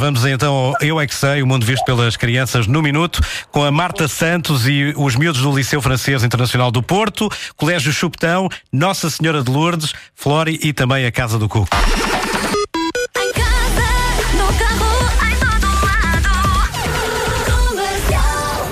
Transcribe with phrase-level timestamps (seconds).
[0.00, 3.20] Vamos então ao Eu é que Sei, o mundo visto pelas crianças no minuto,
[3.52, 8.48] com a Marta Santos e os miúdos do Liceu Francês Internacional do Porto, Colégio Chupetão,
[8.72, 11.68] Nossa Senhora de Lourdes, Flori e também a Casa do Cuco.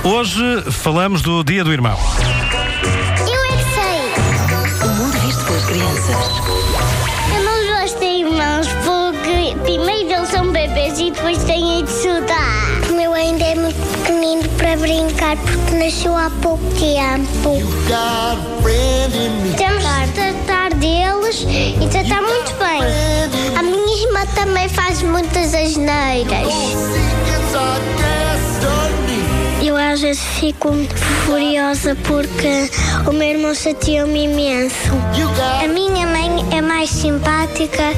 [0.02, 1.98] Hoje falamos do Dia do Irmão.
[3.18, 4.88] Eu é que sei.
[4.88, 6.77] O mundo visto pelas crianças.
[11.28, 12.88] Depois têm de estudar.
[12.88, 17.60] O meu ainda é muito pequenino para brincar porque nasceu há pouco tempo.
[19.58, 21.46] Temos de tratar deles
[21.82, 22.80] e tratar muito bem.
[23.58, 26.48] A minha irmã também faz muitas asneiras.
[29.62, 30.72] Eu às vezes fico
[31.26, 32.70] furiosa porque
[33.06, 34.74] o meu irmão chateou-me imenso.
[35.62, 37.92] A minha mãe é mais simpática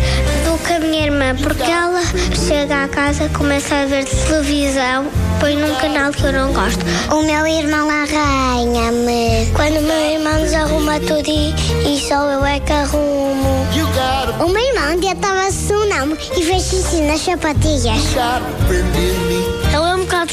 [0.44, 2.02] do que a minha irmã porque ela
[2.46, 5.06] chega à casa, começa a ver televisão,
[5.38, 6.84] põe num canal que eu não gosto.
[7.12, 9.46] O meu irmão arranha-me.
[9.54, 13.66] Quando o meu irmão desarruma tudo e, só eu é que arrumo.
[14.40, 18.02] O meu irmão um dia estava sonâmbulo e fez xixi nas sapatilhas.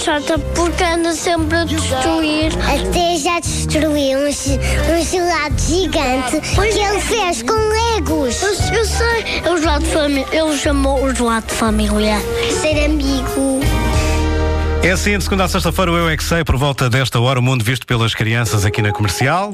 [0.08, 2.54] Chata porque anda sempre a destruir.
[2.64, 8.42] Até já destruiu um, um gelado gigante que ele fez com legos.
[8.42, 10.28] Eu, eu sei, é o gelado de família.
[10.32, 12.16] Ele chamou o gelado de família.
[12.62, 13.60] Ser amigo.
[14.82, 17.42] É assim, de segunda a sexta-feira, o Eu é que Sei, por volta desta hora,
[17.42, 19.54] o mundo visto pelas crianças aqui na Comercial.